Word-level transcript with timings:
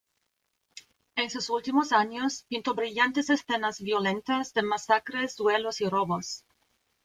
En 1.15 1.29
sus 1.29 1.51
últimos 1.51 1.91
años, 1.91 2.43
pintó 2.47 2.73
brillantes 2.73 3.29
escenas 3.29 3.79
violentas, 3.81 4.51
de 4.55 4.63
masacres, 4.63 5.35
duelos 5.35 5.79
y 5.79 5.89
robos. 5.89 6.43